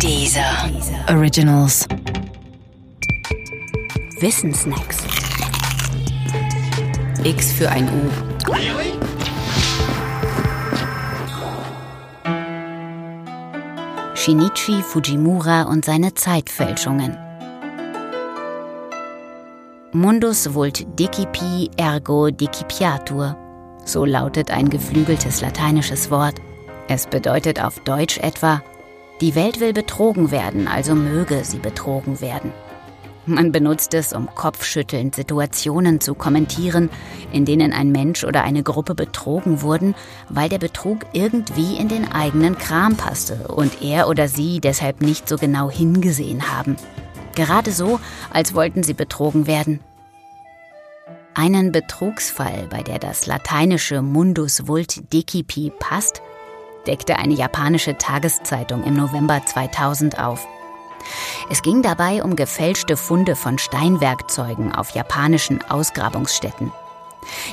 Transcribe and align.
Dieser 0.00 0.70
Originals. 1.08 1.86
Wissensnacks. 4.20 4.98
X 7.22 7.52
für 7.52 7.70
ein 7.70 7.88
U. 7.88 8.10
Shinichi 14.14 14.82
Fujimura 14.82 15.62
und 15.62 15.84
seine 15.84 16.14
Zeitfälschungen. 16.14 17.16
Mundus 19.92 20.52
vult 20.54 20.86
decipi 20.98 21.70
ergo 21.76 22.30
decipiatur. 22.30 23.36
So 23.84 24.04
lautet 24.04 24.50
ein 24.50 24.68
geflügeltes 24.68 25.40
lateinisches 25.40 26.10
Wort. 26.10 26.34
Es 26.88 27.06
bedeutet 27.06 27.62
auf 27.62 27.78
Deutsch 27.80 28.18
etwa, 28.18 28.62
die 29.24 29.34
Welt 29.34 29.58
will 29.58 29.72
betrogen 29.72 30.30
werden, 30.30 30.68
also 30.68 30.94
möge 30.94 31.44
sie 31.44 31.56
betrogen 31.56 32.20
werden. 32.20 32.52
Man 33.24 33.52
benutzt 33.52 33.94
es, 33.94 34.12
um 34.12 34.28
kopfschüttelnd 34.34 35.14
Situationen 35.14 35.98
zu 36.02 36.14
kommentieren, 36.14 36.90
in 37.32 37.46
denen 37.46 37.72
ein 37.72 37.90
Mensch 37.90 38.24
oder 38.24 38.42
eine 38.42 38.62
Gruppe 38.62 38.94
betrogen 38.94 39.62
wurden, 39.62 39.94
weil 40.28 40.50
der 40.50 40.58
Betrug 40.58 41.06
irgendwie 41.14 41.78
in 41.78 41.88
den 41.88 42.12
eigenen 42.12 42.58
Kram 42.58 42.96
passte 42.96 43.48
und 43.48 43.80
er 43.80 44.10
oder 44.10 44.28
sie 44.28 44.60
deshalb 44.60 45.00
nicht 45.00 45.26
so 45.26 45.38
genau 45.38 45.70
hingesehen 45.70 46.54
haben. 46.54 46.76
Gerade 47.34 47.72
so, 47.72 48.00
als 48.30 48.52
wollten 48.52 48.82
sie 48.82 48.92
betrogen 48.92 49.46
werden. 49.46 49.80
Einen 51.32 51.72
Betrugsfall, 51.72 52.66
bei 52.68 52.82
der 52.82 52.98
das 52.98 53.24
lateinische 53.24 54.02
Mundus 54.02 54.68
vult 54.68 55.14
decipi 55.14 55.72
passt, 55.78 56.20
deckte 56.86 57.16
eine 57.16 57.34
japanische 57.34 57.98
Tageszeitung 57.98 58.84
im 58.84 58.94
November 58.94 59.40
2000 59.44 60.18
auf. 60.18 60.46
Es 61.50 61.62
ging 61.62 61.82
dabei 61.82 62.22
um 62.22 62.36
gefälschte 62.36 62.96
Funde 62.96 63.36
von 63.36 63.58
Steinwerkzeugen 63.58 64.74
auf 64.74 64.90
japanischen 64.90 65.62
Ausgrabungsstätten. 65.68 66.72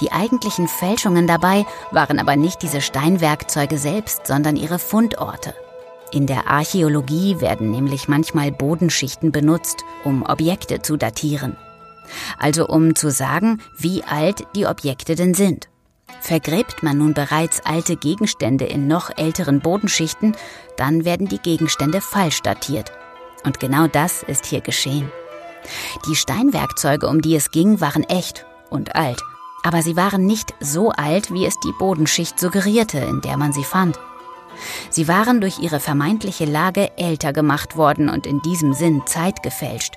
Die 0.00 0.12
eigentlichen 0.12 0.68
Fälschungen 0.68 1.26
dabei 1.26 1.66
waren 1.90 2.18
aber 2.18 2.36
nicht 2.36 2.62
diese 2.62 2.80
Steinwerkzeuge 2.80 3.78
selbst, 3.78 4.26
sondern 4.26 4.56
ihre 4.56 4.78
Fundorte. 4.78 5.54
In 6.12 6.26
der 6.26 6.48
Archäologie 6.48 7.40
werden 7.40 7.70
nämlich 7.70 8.08
manchmal 8.08 8.52
Bodenschichten 8.52 9.32
benutzt, 9.32 9.84
um 10.04 10.22
Objekte 10.22 10.80
zu 10.80 10.96
datieren. 10.96 11.56
Also 12.38 12.68
um 12.68 12.94
zu 12.94 13.10
sagen, 13.10 13.60
wie 13.76 14.04
alt 14.04 14.46
die 14.54 14.66
Objekte 14.66 15.16
denn 15.16 15.34
sind. 15.34 15.68
Vergräbt 16.20 16.82
man 16.82 16.98
nun 16.98 17.14
bereits 17.14 17.60
alte 17.64 17.96
Gegenstände 17.96 18.64
in 18.64 18.86
noch 18.86 19.10
älteren 19.16 19.60
Bodenschichten, 19.60 20.36
dann 20.76 21.04
werden 21.04 21.28
die 21.28 21.38
Gegenstände 21.38 22.00
falsch 22.00 22.40
datiert. 22.42 22.92
Und 23.44 23.60
genau 23.60 23.86
das 23.86 24.22
ist 24.22 24.46
hier 24.46 24.60
geschehen. 24.60 25.10
Die 26.08 26.16
Steinwerkzeuge, 26.16 27.08
um 27.08 27.20
die 27.20 27.36
es 27.36 27.50
ging, 27.50 27.80
waren 27.80 28.04
echt 28.04 28.46
und 28.70 28.96
alt. 28.96 29.20
Aber 29.62 29.82
sie 29.82 29.96
waren 29.96 30.26
nicht 30.26 30.54
so 30.60 30.90
alt, 30.90 31.32
wie 31.32 31.46
es 31.46 31.58
die 31.60 31.72
Bodenschicht 31.78 32.38
suggerierte, 32.38 32.98
in 32.98 33.20
der 33.20 33.36
man 33.36 33.52
sie 33.52 33.64
fand. 33.64 33.98
Sie 34.90 35.08
waren 35.08 35.40
durch 35.40 35.58
ihre 35.58 35.80
vermeintliche 35.80 36.44
Lage 36.44 36.96
älter 36.96 37.32
gemacht 37.32 37.76
worden 37.76 38.08
und 38.08 38.26
in 38.26 38.40
diesem 38.42 38.72
Sinn 38.72 39.02
zeitgefälscht. 39.06 39.94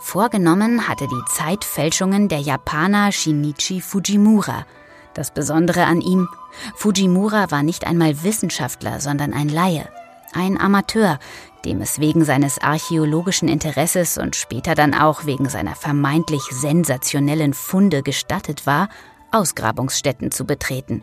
Vorgenommen 0.00 0.88
hatte 0.88 1.06
die 1.08 1.24
Zeitfälschungen 1.30 2.28
der 2.28 2.40
Japaner 2.40 3.12
Shinichi 3.12 3.80
Fujimura. 3.80 4.66
Das 5.14 5.30
Besondere 5.30 5.84
an 5.86 6.00
ihm, 6.00 6.28
Fujimura 6.74 7.50
war 7.50 7.62
nicht 7.62 7.86
einmal 7.86 8.24
Wissenschaftler, 8.24 9.00
sondern 9.00 9.32
ein 9.32 9.48
Laie, 9.48 9.88
ein 10.32 10.60
Amateur, 10.60 11.18
dem 11.64 11.80
es 11.80 12.00
wegen 12.00 12.24
seines 12.24 12.58
archäologischen 12.58 13.48
Interesses 13.48 14.18
und 14.18 14.36
später 14.36 14.74
dann 14.74 14.92
auch 14.92 15.24
wegen 15.24 15.48
seiner 15.48 15.76
vermeintlich 15.76 16.42
sensationellen 16.50 17.54
Funde 17.54 18.02
gestattet 18.02 18.66
war, 18.66 18.88
Ausgrabungsstätten 19.30 20.30
zu 20.30 20.44
betreten. 20.44 21.02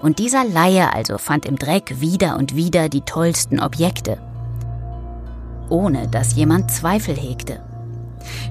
Und 0.00 0.18
dieser 0.18 0.44
Laie 0.44 0.92
also 0.92 1.18
fand 1.18 1.46
im 1.46 1.56
Dreck 1.56 2.00
wieder 2.00 2.36
und 2.36 2.56
wieder 2.56 2.88
die 2.88 3.02
tollsten 3.02 3.60
Objekte, 3.60 4.18
ohne 5.68 6.08
dass 6.08 6.34
jemand 6.34 6.70
Zweifel 6.70 7.16
hegte. 7.16 7.62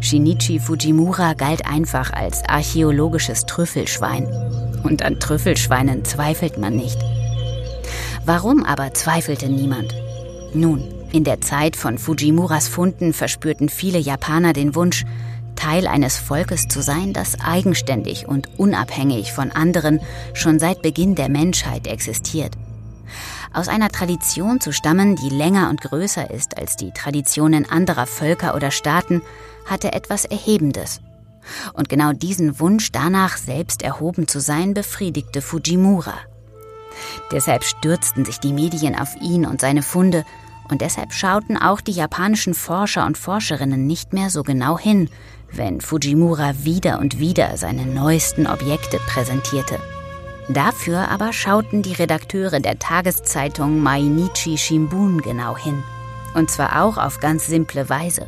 Shinichi 0.01 0.59
Fujimura 0.59 1.33
galt 1.33 1.65
einfach 1.65 2.11
als 2.11 2.43
archäologisches 2.47 3.45
Trüffelschwein. 3.45 4.27
Und 4.83 5.03
an 5.03 5.19
Trüffelschweinen 5.19 6.05
zweifelt 6.05 6.57
man 6.57 6.75
nicht. 6.75 6.97
Warum 8.25 8.63
aber 8.63 8.93
zweifelte 8.93 9.49
niemand? 9.49 9.93
Nun, 10.53 10.83
in 11.11 11.23
der 11.23 11.41
Zeit 11.41 11.75
von 11.75 11.97
Fujimuras 11.97 12.67
Funden 12.67 13.13
verspürten 13.13 13.69
viele 13.69 13.99
Japaner 13.99 14.53
den 14.53 14.75
Wunsch, 14.75 15.05
Teil 15.55 15.87
eines 15.87 16.17
Volkes 16.17 16.67
zu 16.67 16.81
sein, 16.81 17.11
das 17.11 17.39
eigenständig 17.41 18.27
und 18.27 18.47
unabhängig 18.57 19.33
von 19.33 19.51
anderen 19.51 19.99
schon 20.33 20.57
seit 20.59 20.81
Beginn 20.81 21.15
der 21.15 21.29
Menschheit 21.29 21.87
existiert. 21.87 22.53
Aus 23.51 23.67
einer 23.67 23.89
Tradition 23.89 24.61
zu 24.61 24.71
stammen, 24.71 25.15
die 25.15 25.29
länger 25.29 25.69
und 25.69 25.81
größer 25.81 26.29
ist 26.29 26.57
als 26.57 26.75
die 26.75 26.91
Traditionen 26.91 27.69
anderer 27.69 28.05
Völker 28.05 28.55
oder 28.55 28.69
Staaten, 28.69 29.21
hatte 29.69 29.93
etwas 29.93 30.25
Erhebendes. 30.25 31.01
Und 31.73 31.89
genau 31.89 32.13
diesen 32.13 32.59
Wunsch 32.59 32.91
danach, 32.91 33.37
selbst 33.37 33.81
erhoben 33.81 34.27
zu 34.27 34.39
sein, 34.39 34.73
befriedigte 34.73 35.41
Fujimura. 35.41 36.15
Deshalb 37.31 37.63
stürzten 37.63 38.25
sich 38.25 38.39
die 38.39 38.53
Medien 38.53 38.95
auf 38.95 39.15
ihn 39.21 39.45
und 39.45 39.61
seine 39.61 39.81
Funde, 39.81 40.25
und 40.69 40.81
deshalb 40.81 41.13
schauten 41.13 41.57
auch 41.57 41.81
die 41.81 41.91
japanischen 41.91 42.53
Forscher 42.53 43.05
und 43.05 43.17
Forscherinnen 43.17 43.87
nicht 43.87 44.13
mehr 44.13 44.29
so 44.29 44.43
genau 44.43 44.77
hin, 44.77 45.09
wenn 45.51 45.81
Fujimura 45.81 46.53
wieder 46.63 46.99
und 46.99 47.19
wieder 47.19 47.57
seine 47.57 47.85
neuesten 47.85 48.45
Objekte 48.45 48.99
präsentierte. 49.07 49.79
Dafür 50.47 51.09
aber 51.09 51.33
schauten 51.33 51.81
die 51.81 51.93
Redakteure 51.93 52.59
der 52.59 52.79
Tageszeitung 52.79 53.81
Mainichi 53.81 54.57
Shimbun 54.57 55.21
genau 55.21 55.57
hin. 55.57 55.83
Und 56.33 56.49
zwar 56.49 56.83
auch 56.83 56.97
auf 56.97 57.19
ganz 57.19 57.47
simple 57.47 57.89
Weise. 57.89 58.27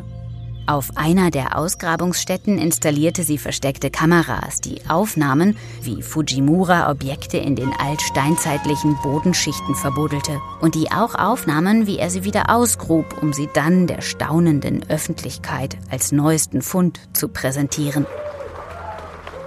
Auf 0.67 0.91
einer 0.95 1.31
der 1.31 1.57
Ausgrabungsstätten 1.57 2.57
installierte 2.57 3.23
sie 3.23 3.37
versteckte 3.37 3.89
Kameras, 3.89 4.61
die 4.61 4.81
aufnahmen, 4.87 5.57
wie 5.81 6.01
Fujimura 6.01 6.89
Objekte 6.89 7.37
in 7.37 7.55
den 7.55 7.73
altsteinzeitlichen 7.73 8.95
Bodenschichten 9.01 9.75
verbuddelte 9.75 10.39
und 10.61 10.75
die 10.75 10.91
auch 10.91 11.15
aufnahmen, 11.15 11.87
wie 11.87 11.97
er 11.97 12.09
sie 12.09 12.23
wieder 12.23 12.49
ausgrub, 12.49 13.21
um 13.21 13.33
sie 13.33 13.49
dann 13.53 13.87
der 13.87 14.01
staunenden 14.01 14.87
Öffentlichkeit 14.87 15.77
als 15.89 16.11
neuesten 16.11 16.61
Fund 16.61 16.99
zu 17.13 17.27
präsentieren. 17.27 18.05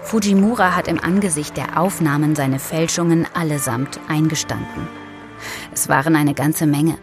Fujimura 0.02 0.76
hat 0.76 0.88
im 0.88 0.98
Angesicht 0.98 1.56
der 1.56 1.80
Aufnahmen 1.80 2.34
seine 2.34 2.58
Fälschungen 2.58 3.26
allesamt 3.34 4.00
eingestanden. 4.08 4.88
Es 5.72 5.88
waren 5.88 6.16
eine 6.16 6.34
ganze 6.34 6.66
Menge. 6.66 6.98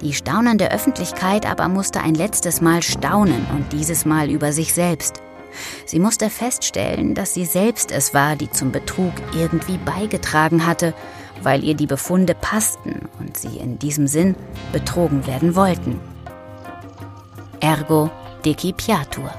Die 0.00 0.12
staunende 0.12 0.70
Öffentlichkeit 0.70 1.44
aber 1.44 1.68
musste 1.68 2.00
ein 2.00 2.14
letztes 2.14 2.60
Mal 2.60 2.82
staunen 2.82 3.46
und 3.56 3.72
dieses 3.72 4.04
Mal 4.04 4.30
über 4.30 4.52
sich 4.52 4.72
selbst. 4.72 5.22
Sie 5.86 5.98
musste 5.98 6.30
feststellen, 6.30 7.14
dass 7.14 7.34
sie 7.34 7.44
selbst 7.44 7.90
es 7.90 8.14
war, 8.14 8.36
die 8.36 8.50
zum 8.50 8.70
Betrug 8.70 9.12
irgendwie 9.34 9.78
beigetragen 9.78 10.66
hatte, 10.66 10.94
weil 11.42 11.64
ihr 11.64 11.74
die 11.74 11.86
Befunde 11.86 12.34
passten 12.34 13.08
und 13.18 13.36
sie 13.36 13.58
in 13.58 13.78
diesem 13.78 14.06
Sinn 14.06 14.36
betrogen 14.72 15.26
werden 15.26 15.56
wollten. 15.56 16.00
Ergo 17.60 18.10
decipiatur. 18.44 19.30